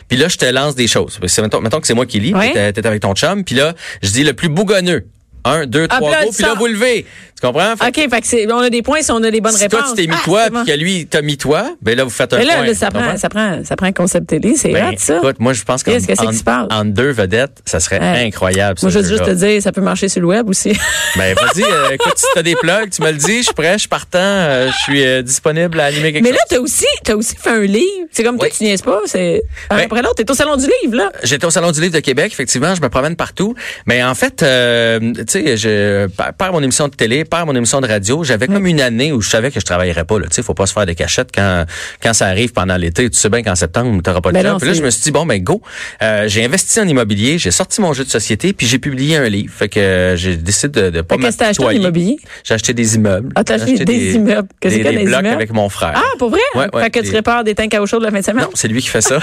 Puis 0.09 0.17
là, 0.17 0.29
je 0.29 0.37
te 0.37 0.45
lance 0.47 0.75
des 0.75 0.87
choses. 0.87 1.19
Mettons, 1.41 1.61
mettons 1.61 1.81
que 1.81 1.87
c'est 1.87 1.95
moi 1.95 2.07
qui 2.07 2.21
lis, 2.21 2.35
Ouais. 2.35 2.53
t'es 2.53 2.73
t'es 2.73 2.87
avec 2.87 3.01
ton 3.03 3.15
chum. 3.15 3.45
Puis 3.45 3.55
là, 3.57 3.75
je 4.03 4.11
dis 4.11 4.25
le 4.25 4.33
plus 4.35 4.49
bougonneux. 4.49 5.07
Un, 5.45 5.67
deux, 5.67 5.89
Ah, 5.91 5.97
trois, 5.97 6.11
go. 6.23 6.29
tu 6.31 6.37
Puis 6.37 6.45
là, 6.45 6.55
vous 6.55 6.67
levez. 6.69 7.05
Tu 7.43 7.49
comprends? 7.49 7.75
Fait 7.77 7.89
OK, 7.89 8.11
fait 8.11 8.21
que 8.21 8.27
c'est, 8.29 8.53
on 8.53 8.59
a 8.61 8.71
des 8.71 8.83
points 8.83 9.03
si 9.03 9.11
on 9.11 9.21
a 9.23 9.29
des 9.29 9.41
bonnes 9.41 9.53
si 9.53 9.63
réponses. 9.65 9.81
toi, 9.81 9.89
tu 9.97 9.97
t'es 9.97 10.07
mis 10.07 10.15
Ah, 10.17 10.23
toi, 10.25 10.43
puis 10.63 10.73
que 10.73 10.79
lui, 10.79 11.07
t'as 11.11 11.23
mis 11.23 11.37
toi, 11.37 11.75
ben 11.83 11.97
là, 11.97 12.05
vous 12.05 12.11
faites 12.11 12.33
un 12.35 12.39
Mais 12.39 12.45
là, 12.45 12.55
point. 12.59 12.67
là, 12.67 12.75
ça 12.75 12.91
prend, 12.93 13.17
ça 13.17 13.29
prend, 13.29 13.65
ça 13.65 13.75
prend 13.75 13.87
un 13.87 13.93
concept 13.93 14.29
télé, 14.29 14.55
c'est 14.55 14.69
Ben, 14.69 14.91
hot, 14.93 14.97
ça. 14.99 15.17
Écoute, 15.17 15.41
moi, 15.41 15.53
je 15.53 15.65
pense 15.65 15.83
qu'en 15.83 15.91
Qu'est-ce 15.91 16.07
que 16.07 16.15
c'est 16.15 16.49
en- 16.71 16.85
deux 16.85 17.11
vedettes, 17.11 17.59
ça 17.65 17.81
serait 17.81 17.99
Ouais. 17.99 18.25
incroyable. 18.27 18.79
Moi, 18.81 18.91
je 18.93 18.99
veux 19.01 19.09
juste 19.09 19.25
te 19.25 19.31
dire, 19.33 19.61
ça 19.61 19.73
peut 19.73 19.81
marcher 19.81 20.09
sur 20.09 20.21
le 20.21 20.29
web 20.29 20.49
aussi. 20.49 20.73
Ben, 21.17 21.35
vas-y, 21.35 21.63
euh, 21.65 21.91
écoute, 21.91 22.15
si 22.17 22.25
t'as 22.35 22.43
des 22.43 22.55
plugs, 22.55 22.91
tu 22.91 23.03
me 23.03 23.11
le 23.11 23.19
dis, 23.19 23.39
je 23.39 23.43
suis 23.43 23.55
prêt, 23.55 23.73
je 23.75 23.79
suis 23.81 23.89
partant, 23.89 24.19
euh, 24.21 24.69
je 24.71 24.79
suis 24.85 25.05
euh, 25.05 25.21
disponible 25.23 25.79
à 25.81 25.87
animer 25.87 26.13
quelque 26.13 26.23
Mais 26.23 26.31
chose. 26.31 26.39
là, 26.39 26.45
t'as 26.49 26.59
aussi, 26.61 26.87
t'as 27.05 27.15
aussi 27.17 27.35
fait 27.37 27.51
un 27.51 27.61
livre. 27.63 28.07
C'est 28.13 28.23
comme 28.23 28.39
toi, 28.39 28.49
tu 28.57 28.63
niaises 28.65 28.81
pas. 28.83 29.01
C'est 29.07 29.43
un 29.69 29.77
Ben- 29.77 29.85
après 29.87 30.01
l'autre. 30.01 30.15
T'es 30.15 30.31
au 30.31 30.35
salon 30.35 30.57
du 30.57 30.67
livre, 30.83 30.97
là. 30.97 31.11
J'étais 31.25 31.45
au 31.45 31.51
Salon 31.51 31.71
du 31.73 31.81
Livre 31.81 31.93
de 31.95 32.01
Québec, 32.01 32.31
effectivement, 32.33 32.75
je 32.75 32.81
me 32.81 32.89
promène 32.89 33.17
partout. 33.17 33.55
Mais 33.87 34.03
en 34.03 34.15
fait, 34.15 34.37
tu 34.37 34.45
sais, 35.27 35.57
je 35.57 36.07
par, 36.07 36.33
par 36.33 36.53
mon 36.53 36.63
émission 36.63 36.87
de 36.89 36.95
télé, 36.95 37.25
mon 37.47 37.55
émission 37.55 37.81
de 37.81 37.87
radio, 37.89 38.23
j'avais 38.25 38.47
comme 38.47 38.67
une 38.67 38.81
année 38.81 39.13
où 39.13 39.21
je 39.21 39.29
savais 39.31 39.51
que 39.51 39.59
je 39.61 39.65
travaillerais 39.65 40.05
pas. 40.05 40.17
Tu 40.21 40.27
sais, 40.31 40.43
faut 40.43 40.55
pas 40.55 40.67
se 40.67 40.73
faire 40.73 40.87
des 40.87 40.95
cachettes 40.95 41.31
quand 41.35 41.65
quand 42.03 42.13
ça 42.13 42.27
arrive 42.27 42.53
pendant 42.53 42.77
l'été. 42.77 43.09
Tu 43.11 43.19
sais 43.19 43.29
bien 43.29 43.43
qu'en 43.43 43.55
septembre, 43.55 44.01
t'auras 44.03 44.21
pas 44.21 44.31
de 44.31 44.35
Ben 44.35 44.43
job. 44.43 44.53
non, 44.53 44.59
Puis 44.59 44.69
là, 44.69 44.75
je 44.75 44.83
me 44.83 44.91
suis 44.91 45.03
dit 45.03 45.11
bon, 45.11 45.25
ben 45.27 45.43
go. 45.43 45.63
Euh, 46.03 46.25
j'ai 46.29 46.45
investi 46.45 46.81
en 46.81 46.87
immobilier, 46.87 47.39
j'ai 47.39 47.51
sorti 47.51 47.81
mon 47.81 47.93
jeu 47.93 48.05
de 48.05 48.11
société, 48.11 48.53
puis 48.53 48.67
j'ai 48.67 48.79
publié 48.79 49.17
un 49.17 49.29
livre. 49.29 49.53
Fait 49.57 49.69
que 49.69 49.81
euh, 49.81 50.17
j'ai 50.17 50.37
décidé 50.37 50.81
de, 50.83 50.91
de 50.91 51.01
pas 51.01 51.17
qu'est-ce 51.17 51.37
que 51.37 51.39
t'as 51.39 51.49
acheté 51.49 51.65
en 51.65 51.71
immobilier? 51.71 52.19
J'ai 52.45 52.55
acheté 52.55 52.75
des 52.75 52.95
immeubles. 52.97 53.31
Ah, 53.35 53.45
t'as 53.45 53.57
J'ai 53.59 53.65
acheté 53.73 53.85
des 53.85 54.15
immeubles. 54.15 54.49
Qu'est-ce 54.61 54.77
des, 54.77 54.83
y 54.83 54.87
a 54.87 54.91
des 54.91 54.95
dans 54.97 55.01
les 55.01 55.07
blocs 55.07 55.21
immeubles? 55.21 55.35
avec 55.35 55.53
mon 55.53 55.69
frère. 55.69 55.93
Ah, 55.95 56.03
pour 56.19 56.31
vrai? 56.31 56.41
Ouais, 56.55 56.67
ouais, 56.73 56.83
fait 56.85 56.91
que 56.91 56.99
tu 57.01 57.07
des- 57.07 57.17
répares 57.17 57.45
des 57.45 57.55
tanks 57.55 57.73
à 57.75 57.81
eau 57.83 57.87
chaude 57.87 58.03
la 58.03 58.11
fin 58.11 58.21
de 58.21 58.25
semaine? 58.25 58.45
Non, 58.45 58.51
c'est 58.55 58.69
lui 58.69 58.83
qui 58.83 58.89
fait 58.89 59.01
ça. 59.01 59.19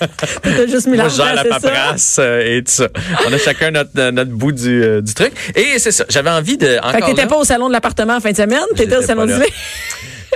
T'as 0.42 0.66
juste 0.66 0.86
mis 0.86 0.96
Moi, 0.96 1.08
la 1.34 1.44
paperasse 1.44 2.16
euh, 2.20 2.56
et 2.58 2.62
tout 2.62 2.72
ça. 2.72 2.88
On 3.28 3.32
a 3.32 3.38
chacun 3.38 3.70
notre, 3.70 4.10
notre 4.10 4.30
bout 4.30 4.52
du, 4.52 4.82
euh, 4.82 5.00
du 5.00 5.14
truc. 5.14 5.32
Et 5.54 5.78
c'est 5.78 5.92
ça. 5.92 6.04
J'avais 6.08 6.30
envie 6.30 6.56
de. 6.56 6.66
Fait 6.66 6.78
Encore 6.78 6.92
que 7.00 7.06
t'étais 7.06 7.22
là- 7.22 7.26
pas 7.28 7.36
au 7.38 7.44
salon 7.52 7.68
de 7.68 7.72
l'appartement 7.72 8.16
en 8.16 8.20
fin 8.20 8.30
de 8.32 8.36
semaine, 8.36 8.60
t'étais 8.76 8.96
au 8.96 9.02
salon 9.02 9.26
du. 9.26 9.32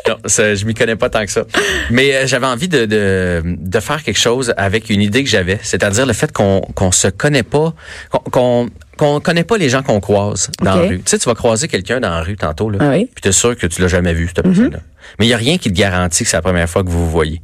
Non, 0.08 0.16
ça, 0.26 0.54
je 0.54 0.64
m'y 0.66 0.74
connais 0.74 0.94
pas 0.94 1.08
tant 1.08 1.24
que 1.24 1.32
ça. 1.32 1.44
Mais 1.90 2.14
euh, 2.14 2.26
j'avais 2.26 2.46
envie 2.46 2.68
de, 2.68 2.84
de, 2.84 3.42
de 3.44 3.80
faire 3.80 4.02
quelque 4.04 4.18
chose 4.20 4.52
avec 4.56 4.88
une 4.90 5.00
idée 5.00 5.24
que 5.24 5.30
j'avais, 5.30 5.58
c'est-à-dire 5.62 6.04
le 6.06 6.12
fait 6.12 6.30
qu'on 6.30 6.60
qu'on 6.60 6.92
se 6.92 7.08
connaît 7.08 7.42
pas, 7.42 7.74
qu'on 8.30 8.68
qu'on 8.98 9.20
connaît 9.20 9.42
pas 9.42 9.56
les 9.56 9.68
gens 9.70 9.82
qu'on 9.82 9.98
croise 10.00 10.50
dans 10.62 10.76
la 10.76 10.82
rue. 10.82 10.98
Tu 10.98 11.02
sais, 11.06 11.18
tu 11.18 11.28
vas 11.28 11.34
croiser 11.34 11.66
quelqu'un 11.66 11.98
dans 11.98 12.10
la 12.10 12.20
rue 12.22 12.36
tantôt 12.36 12.68
là, 12.70 12.78
Ah 12.82 12.90
oui. 12.90 13.08
puis 13.14 13.22
t'es 13.22 13.32
sûr 13.32 13.56
que 13.56 13.66
tu 13.66 13.80
l'as 13.82 13.88
jamais 13.88 14.12
vu 14.12 14.26
cette 14.28 14.42
personne-là. 14.44 14.78
Mais 15.18 15.26
il 15.26 15.30
y 15.30 15.34
a 15.34 15.38
rien 15.38 15.56
qui 15.58 15.70
te 15.72 15.76
garantit 15.78 16.22
que 16.24 16.30
c'est 16.30 16.36
la 16.36 16.42
première 16.42 16.68
fois 16.68 16.84
que 16.84 16.88
vous 16.90 17.04
vous 17.04 17.10
voyez. 17.10 17.40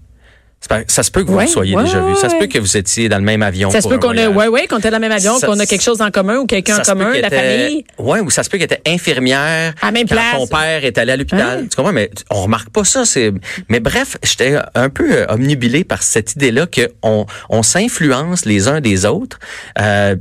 Ça 0.88 1.02
se 1.02 1.10
peut 1.10 1.22
que 1.24 1.28
vous 1.30 1.36
Ouais, 1.36 1.46
vous 1.46 1.50
soyez 1.52 1.76
ouais, 1.76 1.84
déjà 1.84 2.00
vu. 2.00 2.14
Ça 2.16 2.28
se 2.28 2.36
peut 2.36 2.46
que 2.46 2.58
vous 2.58 2.76
étiez 2.76 3.08
dans 3.08 3.18
le 3.18 3.24
même 3.24 3.42
avion. 3.42 3.70
Ça 3.70 3.80
se 3.80 3.88
peut 3.88 3.98
qu'on 3.98 4.12
ait, 4.12 4.26
voyage. 4.26 4.50
ouais, 4.52 4.60
ouais, 4.62 4.66
qu'on 4.66 4.78
était 4.78 4.90
dans 4.90 4.96
le 4.96 5.00
même 5.02 5.12
avion, 5.12 5.38
qu'on 5.40 5.58
a 5.58 5.66
quelque 5.66 5.82
chose 5.82 6.00
en 6.00 6.10
commun 6.10 6.38
ou 6.38 6.46
quelqu'un 6.46 6.78
en 6.78 6.82
commun, 6.82 7.10
la 7.12 7.26
était- 7.26 7.30
famille. 7.66 7.84
Ouais, 7.98 8.20
ou 8.20 8.30
ça 8.30 8.42
se 8.42 8.48
peut 8.50 8.58
qu'elle 8.58 8.72
était 8.72 8.82
infirmière. 8.90 9.74
À 9.82 9.90
même 9.90 10.06
quand 10.08 10.14
place. 10.14 10.36
Ton 10.36 10.46
père 10.46 10.84
est 10.84 10.96
allé 10.98 11.12
à 11.12 11.16
l'hôpital. 11.16 11.58
Hein? 11.60 11.66
Tu 11.70 11.76
comprends? 11.76 11.92
Mais 11.92 12.10
on 12.30 12.42
remarque 12.42 12.70
pas 12.70 12.84
ça. 12.84 13.04
C'est. 13.04 13.32
Mais 13.68 13.80
bref, 13.80 14.16
j'étais 14.22 14.56
un 14.74 14.88
peu 14.88 15.12
euh, 15.12 15.26
omnubilé 15.28 15.84
par 15.84 16.02
cette 16.02 16.32
idée-là 16.36 16.66
que 16.66 16.92
on, 17.02 17.26
on 17.50 17.62
s'influence 17.62 18.44
les 18.44 18.68
uns 18.68 18.80
des 18.80 19.04
autres. 19.04 19.38
Euh, 19.80 20.16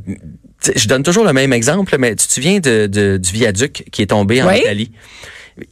je 0.76 0.88
donne 0.88 1.04
toujours 1.04 1.24
le 1.24 1.34
même 1.34 1.54
exemple, 1.54 1.96
mais 1.98 2.16
tu 2.16 2.28
te 2.28 2.34
souviens 2.34 2.60
de, 2.60 2.88
de- 2.88 3.18
du 3.18 3.32
viaduc 3.32 3.86
qui 3.92 4.02
est 4.02 4.08
tombé 4.08 4.42
en 4.42 4.48
Oui. 4.50 4.60
Italie? 4.60 4.92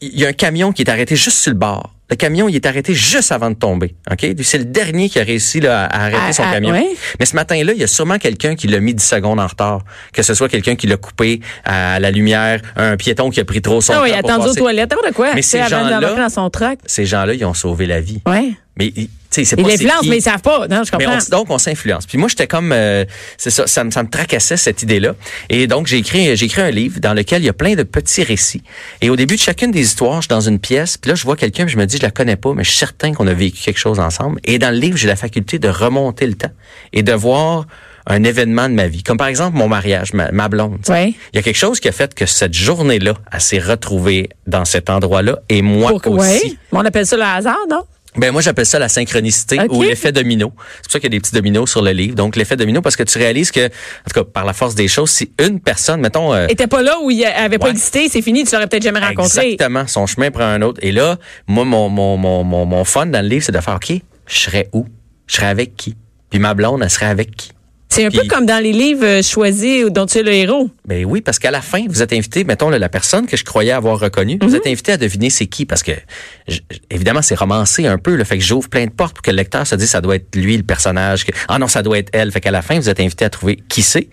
Il 0.01 0.19
y 0.19 0.25
a 0.25 0.29
un 0.29 0.33
camion 0.33 0.71
qui 0.71 0.81
est 0.83 0.89
arrêté 0.89 1.15
juste 1.15 1.37
sur 1.37 1.51
le 1.51 1.57
bord. 1.57 1.93
Le 2.09 2.15
camion, 2.15 2.49
il 2.49 2.55
est 2.55 2.65
arrêté 2.65 2.93
juste 2.93 3.31
avant 3.31 3.51
de 3.51 3.55
tomber. 3.55 3.95
OK? 4.09 4.25
C'est 4.41 4.57
le 4.57 4.65
dernier 4.65 5.09
qui 5.09 5.19
a 5.19 5.23
réussi 5.23 5.59
là, 5.59 5.85
à 5.85 6.05
arrêter 6.05 6.17
Ah, 6.29 6.33
son 6.33 6.43
ah, 6.43 6.53
camion. 6.53 6.73
Mais 7.19 7.25
ce 7.25 7.35
matin-là, 7.35 7.73
il 7.73 7.79
y 7.79 7.83
a 7.83 7.87
sûrement 7.87 8.17
quelqu'un 8.17 8.55
qui 8.55 8.67
l'a 8.67 8.79
mis 8.79 8.95
10 8.95 9.03
secondes 9.03 9.39
en 9.39 9.45
retard. 9.45 9.81
Que 10.11 10.23
ce 10.23 10.33
soit 10.33 10.49
quelqu'un 10.49 10.75
qui 10.75 10.87
l'a 10.87 10.97
coupé 10.97 11.39
à 11.65 11.99
la 11.99 12.09
lumière, 12.09 12.61
un 12.75 12.97
piéton 12.97 13.29
qui 13.29 13.39
a 13.39 13.45
pris 13.45 13.61
trop 13.61 13.79
son 13.79 13.93
Ah 13.93 14.01
oui, 14.01 14.11
temps 14.11 14.21
pour 14.21 14.31
attendu 14.31 14.49
aux 14.49 14.53
toilettes, 14.55 14.91
n'importe 14.91 15.13
quoi. 15.13 15.33
Mais 15.35 15.43
ces 15.43 15.59
gens-là-. 15.67 16.27
Ces 16.85 17.05
gens-là, 17.05 17.33
ils 17.33 17.45
ont 17.45 17.53
sauvé 17.53 17.85
la 17.85 18.01
vie. 18.01 18.21
Ouais. 18.25 18.53
Mais, 18.77 18.91
Ils 19.37 19.41
l'influencent, 19.41 20.07
mais 20.07 20.17
ils 20.17 20.21
savent 20.21 20.41
pas. 20.41 20.67
Non, 20.67 20.81
je 20.83 20.91
Mais 20.97 21.05
comprends. 21.05 21.19
on- 21.27 21.37
donc, 21.37 21.49
on 21.51 21.57
s'influence. 21.59 22.05
Puis 22.07 22.17
moi, 22.17 22.29
j'étais 22.29 22.47
comme, 22.47 22.71
euh, 22.71 23.05
c'est 23.37 23.51
ça, 23.51 23.67
ça 23.67 23.83
me, 23.83 23.91
ça 23.91 24.01
me 24.03 24.09
tracassait 24.09 24.57
cette 24.57 24.81
idée-là. 24.81 25.13
Et 25.49 25.67
donc, 25.67 25.87
j'ai 25.87 25.97
écrit, 25.97 26.35
j'ai 26.35 26.45
écrit 26.47 26.61
un 26.61 26.71
livre 26.71 26.99
dans 26.99 27.13
lequel 27.13 27.41
il 27.43 27.45
y 27.45 27.49
a 27.49 27.53
plein 27.53 27.75
de 27.75 27.83
petits 27.83 28.23
récits. 28.23 28.63
Et 29.01 29.09
au 29.09 29.15
début 29.15 29.35
de 29.35 29.39
chacune 29.41 29.71
des 29.71 29.81
histoires, 29.81 30.15
je 30.21 30.27
suis 30.27 30.29
dans 30.29 30.41
une 30.41 30.59
pièce. 30.59 30.97
Puis 30.97 31.09
là, 31.09 31.15
je 31.15 31.23
vois 31.23 31.35
quelqu'un, 31.35 31.65
puis 31.65 31.73
je 31.73 31.77
me 31.77 31.85
dis, 31.85 31.97
je 31.97 32.01
la 32.01 32.11
connais 32.11 32.35
pas, 32.37 32.53
mais 32.53 32.63
je 32.63 32.69
suis 32.71 32.79
certain 32.79 33.13
qu'on 33.13 33.27
a 33.27 33.33
vécu 33.33 33.61
quelque 33.61 33.79
chose 33.79 33.99
ensemble. 33.99 34.39
Et 34.45 34.57
dans 34.57 34.71
le 34.73 34.79
livre, 34.79 34.97
j'ai 34.97 35.07
la 35.07 35.15
faculté 35.15 35.59
de 35.59 35.69
remonter 35.69 36.25
le 36.25 36.33
temps 36.33 36.51
et 36.93 37.03
de 37.03 37.13
voir 37.13 37.65
un 38.07 38.23
événement 38.23 38.67
de 38.67 38.73
ma 38.73 38.87
vie. 38.87 39.03
Comme 39.03 39.17
par 39.17 39.27
exemple 39.27 39.55
mon 39.55 39.67
mariage, 39.67 40.13
ma, 40.13 40.31
ma 40.31 40.47
blonde. 40.49 40.79
Ouais. 40.87 41.09
Il 41.31 41.35
y 41.35 41.39
a 41.39 41.43
quelque 41.43 41.57
chose 41.57 41.79
qui 41.79 41.87
a 41.87 41.91
fait 41.91 42.15
que 42.15 42.25
cette 42.25 42.55
journée-là, 42.55 43.13
elle 43.31 43.41
s'est 43.41 43.59
retrouvée 43.59 44.29
dans 44.47 44.65
cet 44.65 44.89
endroit-là 44.89 45.37
et 45.49 45.61
moi 45.61 45.91
Pour- 46.01 46.13
aussi. 46.13 46.27
ouais. 46.31 46.57
On 46.71 46.79
appelle 46.83 47.05
ça 47.05 47.17
le 47.17 47.23
hasard, 47.23 47.59
non? 47.69 47.83
Ben 48.15 48.31
moi 48.31 48.41
j'appelle 48.41 48.65
ça 48.65 48.79
la 48.79 48.89
synchronicité 48.89 49.59
ou 49.69 49.83
l'effet 49.83 50.11
domino. 50.11 50.51
C'est 50.77 50.83
pour 50.83 50.91
ça 50.93 50.99
qu'il 50.99 51.13
y 51.13 51.15
a 51.15 51.17
des 51.17 51.19
petits 51.19 51.33
dominos 51.33 51.69
sur 51.69 51.81
le 51.81 51.91
livre. 51.91 52.15
Donc 52.15 52.35
l'effet 52.35 52.55
domino 52.55 52.81
parce 52.81 52.95
que 52.95 53.03
tu 53.03 53.17
réalises 53.17 53.51
que 53.51 53.67
en 53.67 54.09
tout 54.11 54.13
cas 54.15 54.23
par 54.23 54.45
la 54.45 54.53
force 54.53 54.73
des 54.73 54.87
choses, 54.87 55.11
si 55.11 55.31
une 55.39 55.59
personne, 55.59 56.01
mettons 56.01 56.33
euh, 56.33 56.47
t'es 56.47 56.67
pas 56.67 56.81
là 56.81 56.97
où 57.01 57.11
il 57.11 57.23
avait 57.23 57.59
pas 57.59 57.69
existé, 57.69 58.09
c'est 58.09 58.21
fini, 58.21 58.43
tu 58.45 58.53
l'aurais 58.53 58.67
peut-être 58.67 58.83
jamais 58.83 58.99
rencontré. 58.99 59.51
exactement, 59.51 59.85
son 59.85 60.07
chemin 60.07 60.31
prend 60.31 60.45
un 60.45 60.61
autre. 60.63 60.79
Et 60.81 60.91
là, 60.91 61.17
moi 61.47 61.65
mon 61.65 61.89
mon 61.89 62.17
mon 62.17 62.43
mon, 62.43 62.65
mon 62.65 62.83
fun 62.83 63.05
dans 63.05 63.21
le 63.21 63.27
livre, 63.27 63.43
c'est 63.45 63.51
de 63.51 63.59
faire 63.61 63.75
OK, 63.75 63.93
je 64.25 64.37
serais 64.37 64.69
où? 64.73 64.87
Je 65.27 65.35
serais 65.35 65.47
avec 65.47 65.75
qui? 65.75 65.95
Puis 66.31 66.39
ma 66.39 66.55
blonde, 66.55 66.81
elle 66.81 66.89
serait 66.89 67.05
avec 67.05 67.35
qui? 67.35 67.51
C'est 67.91 68.05
un 68.05 68.11
peu 68.11 68.21
comme 68.29 68.45
dans 68.45 68.61
les 68.63 68.71
livres 68.71 69.03
euh, 69.03 69.21
choisis 69.23 69.85
dont 69.89 70.05
tu 70.05 70.19
es 70.19 70.23
le 70.23 70.31
héros. 70.31 70.69
Ben 70.85 71.05
oui, 71.05 71.21
parce 71.21 71.39
qu'à 71.39 71.49
la 71.49 71.61
fin, 71.61 71.83
vous 71.89 72.03
êtes 72.03 72.13
invité, 72.13 72.43
mettons, 72.43 72.69
là, 72.69 72.77
la 72.77 72.87
personne 72.87 73.25
que 73.25 73.35
je 73.35 73.43
croyais 73.43 73.71
avoir 73.71 73.99
reconnue, 73.99 74.37
vous 74.41 74.55
êtes 74.55 74.67
invité 74.67 74.91
à 74.91 74.97
deviner 74.97 75.29
c'est 75.31 75.47
qui, 75.47 75.65
parce 75.65 75.81
que, 75.81 75.91
je- 76.47 76.59
évidemment, 76.91 77.21
c'est 77.23 77.33
romancé 77.35 77.87
un 77.87 77.97
peu, 77.97 78.15
le 78.15 78.23
fait 78.23 78.37
que 78.37 78.43
j'ouvre 78.43 78.69
plein 78.69 78.85
de 78.85 78.91
portes 78.91 79.15
pour 79.15 79.21
que 79.23 79.31
le 79.31 79.37
lecteur 79.37 79.65
se 79.65 79.73
dise 79.75 79.89
ça 79.89 80.01
doit 80.01 80.15
être 80.17 80.35
lui, 80.35 80.55
le 80.55 80.63
personnage, 80.63 81.25
que, 81.25 81.31
ah 81.47 81.57
non, 81.57 81.67
ça 81.67 81.81
doit 81.81 81.97
être 81.97 82.09
elle. 82.13 82.31
Fait 82.31 82.41
qu'à 82.41 82.51
la 82.51 82.61
fin, 82.61 82.79
vous 82.79 82.89
êtes 82.89 82.99
invité 82.99 83.25
à 83.25 83.29
trouver 83.31 83.57
qui 83.69 83.81
c'est. 83.81 84.07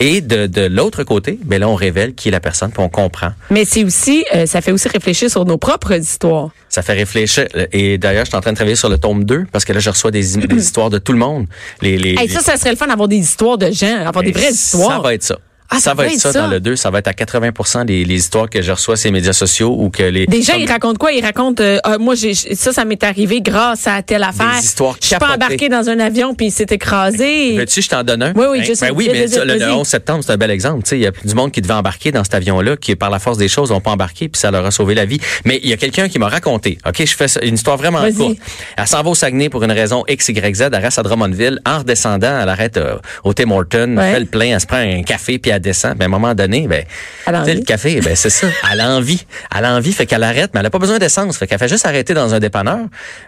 Et 0.00 0.20
de, 0.20 0.46
de 0.46 0.62
l'autre 0.62 1.04
côté, 1.04 1.38
ben 1.44 1.60
là, 1.60 1.68
on 1.68 1.76
révèle 1.76 2.14
qui 2.14 2.28
est 2.28 2.32
la 2.32 2.40
personne, 2.40 2.72
puis 2.72 2.82
on 2.82 2.88
comprend. 2.88 3.30
Mais 3.50 3.64
c'est 3.64 3.84
aussi, 3.84 4.24
euh, 4.34 4.46
ça 4.46 4.60
fait 4.60 4.72
aussi 4.72 4.88
réfléchir 4.88 5.30
sur 5.30 5.44
nos 5.44 5.56
propres 5.56 5.92
histoires. 5.92 6.50
Ça 6.68 6.82
fait 6.82 6.92
réfléchir. 6.94 7.46
Et 7.72 7.96
d'ailleurs, 7.98 8.24
je 8.24 8.30
suis 8.30 8.36
en 8.36 8.40
train 8.40 8.50
de 8.52 8.56
travailler 8.56 8.76
sur 8.76 8.88
le 8.88 8.98
tome 8.98 9.24
2, 9.24 9.46
parce 9.52 9.64
que 9.64 9.72
là, 9.72 9.78
je 9.80 9.90
reçois 9.90 10.10
des, 10.10 10.36
des 10.36 10.56
histoires 10.62 10.90
de 10.90 10.98
tout 10.98 11.12
le 11.12 11.18
monde. 11.18 11.46
Les, 11.80 11.96
les, 11.96 12.14
Hey, 12.18 12.28
ça, 12.28 12.40
ça 12.40 12.56
serait 12.56 12.70
le 12.70 12.76
fun 12.76 12.86
d'avoir 12.88 13.08
des 13.08 13.19
histoires 13.20 13.58
de 13.58 13.70
gens, 13.70 14.04
avoir 14.04 14.22
des 14.22 14.30
Et 14.30 14.32
vraies 14.32 14.50
histoires. 14.50 14.96
Ça 14.96 14.98
va 15.00 15.14
être 15.14 15.22
ça. 15.22 15.38
Ah, 15.70 15.78
ça, 15.78 15.94
va 15.94 16.06
être 16.06 16.18
ça, 16.18 16.32
dans 16.32 16.48
le 16.48 16.58
2. 16.60 16.76
Ça 16.76 16.90
va 16.90 16.98
être 16.98 17.08
à 17.08 17.12
80 17.12 17.84
les, 17.86 18.04
les 18.04 18.14
histoires 18.16 18.50
que 18.50 18.60
je 18.60 18.72
reçois 18.72 18.96
sur 18.96 19.06
les 19.08 19.12
médias 19.12 19.32
sociaux 19.32 19.74
ou 19.78 19.88
que 19.90 20.02
les... 20.02 20.26
Des 20.26 20.42
comme- 20.42 20.60
ils 20.60 20.68
racontent 20.68 20.98
quoi? 20.98 21.12
Ils 21.12 21.24
racontent, 21.24 21.62
euh, 21.62 21.78
Ah, 21.84 21.96
moi, 21.98 22.14
j'ai, 22.14 22.34
ça, 22.34 22.72
ça 22.72 22.84
m'est 22.84 23.02
arrivé 23.04 23.40
grâce 23.40 23.86
à 23.86 24.02
telle 24.02 24.22
affaire. 24.24 24.58
histoires 24.60 24.96
Je 25.00 25.06
suis 25.06 25.16
pas 25.16 25.34
embarqué 25.34 25.68
dans 25.68 25.88
un 25.88 25.98
avion 26.00 26.34
puis 26.34 26.46
il 26.46 26.50
s'est 26.50 26.66
écrasé. 26.70 27.56
Veux-tu, 27.56 27.82
je 27.82 27.88
t'en 27.88 28.02
donne 28.02 28.22
un? 28.22 28.32
Oui, 28.34 28.46
oui, 28.50 28.64
je 28.64 28.74
sais. 28.74 28.88
Ben 28.88 28.94
oui, 28.96 29.08
mais 29.12 29.28
ça, 29.28 29.44
le, 29.44 29.52
vite, 29.52 29.62
le 29.62 29.66
vas-y. 29.68 29.78
11 29.78 29.86
septembre, 29.86 30.24
c'est 30.26 30.32
un 30.32 30.36
bel 30.36 30.50
exemple. 30.50 30.82
Tu 30.82 30.90
sais, 30.90 30.98
Il 30.98 31.02
y 31.02 31.06
a 31.06 31.12
du 31.24 31.34
monde 31.34 31.52
qui 31.52 31.60
devait 31.60 31.74
embarquer 31.74 32.10
dans 32.12 32.24
cet 32.24 32.34
avion-là, 32.34 32.76
qui, 32.76 32.96
par 32.96 33.10
la 33.10 33.18
force 33.18 33.38
des 33.38 33.48
choses, 33.48 33.70
n'ont 33.70 33.80
pas 33.80 33.92
embarqué, 33.92 34.28
puis 34.28 34.40
ça 34.40 34.50
leur 34.50 34.64
a 34.66 34.70
sauvé 34.70 34.94
la 34.94 35.04
vie. 35.04 35.20
Mais 35.44 35.60
il 35.62 35.68
y 35.68 35.72
a 35.72 35.76
quelqu'un 35.76 36.08
qui 36.08 36.18
m'a 36.18 36.28
raconté, 36.28 36.78
OK, 36.86 37.04
je 37.04 37.14
fais 37.14 37.26
une 37.46 37.54
histoire 37.54 37.76
vraiment 37.76 38.00
courte. 38.16 38.36
Elle 38.76 38.86
s'en 38.86 39.02
va 39.02 39.10
au 39.10 39.14
Saguenay 39.14 39.48
pour 39.48 39.62
une 39.62 39.72
raison 39.72 40.04
X, 40.08 40.28
Y, 40.28 40.54
Z, 40.56 40.62
elle 40.72 40.74
reste 40.76 40.98
à 40.98 41.02
Drummondville. 41.02 41.60
En 41.64 41.78
redescendant, 41.78 42.40
elle 42.42 42.48
arrête 42.48 42.76
euh, 42.76 42.96
au 43.24 43.32
Tim 43.34 43.50
Hortons, 43.50 43.96
Ouais. 43.96 44.12
fait 44.14 44.20
le 44.20 44.26
plein, 44.26 44.46
elle 44.54 44.60
se 44.60 44.66
prend 44.66 44.76
un 44.78 45.02
café, 45.02 45.38
puis 45.38 45.50
elle 45.50 45.59
descend. 45.60 45.94
Ben, 45.96 46.04
à 46.04 46.06
un 46.06 46.10
moment 46.10 46.34
donné, 46.34 46.66
ben, 46.68 46.84
le 47.28 47.64
café, 47.64 48.00
ben, 48.00 48.16
c'est 48.16 48.30
ça. 48.30 48.46
Elle 48.72 48.80
a 48.80 48.90
envie. 48.90 49.24
Elle 49.56 49.64
a 49.64 49.74
envie, 49.74 49.92
fait 49.92 50.06
qu'elle 50.06 50.22
arrête, 50.22 50.50
mais 50.54 50.60
elle 50.60 50.66
a 50.66 50.70
pas 50.70 50.78
besoin 50.78 50.98
d'essence. 50.98 51.36
Fait 51.38 51.46
qu'elle 51.46 51.58
fait 51.58 51.68
juste 51.68 51.86
arrêter 51.86 52.14
dans 52.14 52.34
un 52.34 52.38
dépanneur. 52.40 52.80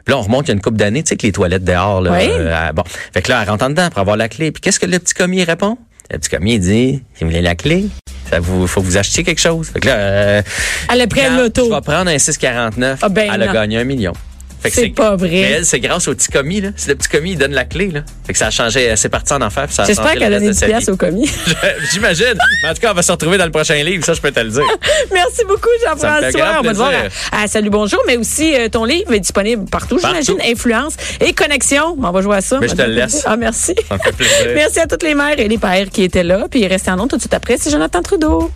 Puis 0.05 0.13
là, 0.13 0.19
on 0.19 0.23
remonte 0.23 0.47
il 0.47 0.49
y 0.49 0.51
a 0.53 0.55
une 0.55 0.61
couple 0.61 0.77
d'années, 0.79 1.03
tu 1.03 1.11
sais, 1.11 1.17
que 1.17 1.27
les 1.27 1.33
toilettes 1.33 1.65
dehors, 1.65 2.01
là. 2.01 2.13
Oui. 2.13 2.27
euh, 2.29 2.73
bon. 2.73 2.83
Fait 3.13 3.23
que 3.23 3.31
là, 3.31 3.41
elle 3.43 3.49
rentre 3.51 3.65
en 3.65 3.71
dedans 3.71 3.89
pour 3.91 4.01
avoir 4.01 4.17
la 4.17 4.29
clé. 4.29 4.51
Puis 4.53 4.61
qu'est-ce 4.61 4.81
que 4.81 4.87
le 4.87 4.99
petit 4.99 5.15
commis 5.15 5.45
répond? 5.45 5.79
Le 6.11 6.19
petit 6.19 6.29
commis, 6.31 6.55
il 6.55 6.61
dit, 6.61 7.03
si 7.15 7.25
vous 7.25 7.31
voulez 7.31 7.43
la 7.43 7.55
clé, 7.55 7.87
ça 8.29 8.41
vous, 8.41 8.67
faut 8.67 8.81
que 8.81 8.87
vous 8.87 8.97
achetiez 8.99 9.25
quelque 9.25 9.41
chose. 9.41 9.69
Fait 9.69 9.81
que 9.81 9.87
là, 9.89 9.95
euh, 9.95 10.43
Elle 10.93 11.01
a 11.01 11.07
pris 11.07 11.23
un 11.25 11.37
Je 11.39 11.43
vais 11.63 11.81
prendre 11.81 12.11
un 12.11 12.19
649. 12.19 12.99
Ah, 13.03 13.09
ben 13.09 13.31
elle 13.33 13.43
a 13.43 13.47
non. 13.47 13.53
gagné 13.53 13.79
un 13.79 13.85
million. 13.85 14.13
C'est 14.71 14.89
pas 14.91 15.17
vrai. 15.17 15.29
Mais 15.31 15.51
elle, 15.51 15.67
c'est 15.67 15.81
grâce 15.81 16.09
au 16.09 16.15
petit 16.15 16.29
commis, 16.29 16.61
là. 16.61 16.71
C'est 16.77 16.91
le 16.91 16.97
petit 16.97 17.09
commis, 17.09 17.33
il 17.33 17.39
donne 17.39 17.53
la 17.53 17.65
clé, 17.65 17.91
là. 17.91 18.01
Fait 18.27 18.33
que 18.33 18.39
ça 18.39 18.47
a 18.47 18.51
changé, 18.51 18.83
elle 18.85 18.99
s'est 18.99 19.09
partie 19.09 19.33
en 19.33 19.43
enfer. 19.43 19.67
J'espère 19.87 20.13
qu'elle 20.13 20.23
a 20.25 20.31
donné 20.39 20.49
de 20.49 20.53
10 20.53 20.59
sa 20.59 20.67
piastres 20.67 20.93
au 20.93 20.97
commis. 20.97 21.31
J'imagine. 21.93 22.35
Mais 22.63 22.71
en 22.71 22.75
tout 22.75 22.81
cas, 22.81 22.93
on 22.93 22.95
va 22.95 23.03
se 23.03 23.13
retrouver 23.13 23.39
dans 23.39 23.45
le 23.45 23.51
prochain 23.51 23.75
livre, 23.83 24.05
ça, 24.05 24.13
je 24.15 24.21
peux 24.21 24.31
te 24.31 24.41
le 24.41 24.51
dire. 24.51 24.63
Merci 25.13 25.45
beaucoup, 25.47 25.69
Jean-François. 25.85 26.59
On 26.61 26.63
va 26.63 26.71
te 26.73 26.77
voir 26.77 26.93
à, 27.33 27.43
à 27.43 27.47
Salut 27.49 27.71
Bonjour, 27.71 28.01
mais 28.07 28.17
aussi 28.17 28.55
euh, 28.55 28.69
ton 28.69 28.85
livre 28.85 29.13
est 29.13 29.21
disponible 29.21 29.65
partout, 29.69 29.97
Partout. 29.97 30.17
j'imagine. 30.25 30.53
Influence 30.53 30.95
et 31.21 31.33
connexion. 31.33 31.97
On 32.03 32.11
va 32.11 32.23
jouer 32.23 32.37
à 32.37 32.41
ça. 32.41 32.59
Mais 32.61 32.69
je 32.69 32.75
te 32.75 32.83
le 32.83 32.93
laisse. 32.95 33.23
Ah, 33.27 33.37
merci. 33.37 33.75
Ça 33.89 33.95
me 33.97 34.01
fait 34.01 34.13
plaisir. 34.13 34.37
Merci 34.55 34.81
à 34.81 34.87
toutes 34.87 35.03
les 35.03 35.15
mères 35.15 35.39
et 35.39 35.49
les 35.49 35.59
pères 35.59 35.89
qui 35.91 36.03
étaient 36.03 36.23
là. 36.23 36.47
Puis 36.51 36.67
restez 36.67 36.91
en 36.91 36.97
nom 36.97 37.09
tout 37.09 37.17
de 37.17 37.23
suite 37.23 37.35
après. 37.35 37.57
C'est 37.59 37.71
Jonathan 37.71 38.03
Trudeau. 38.03 38.51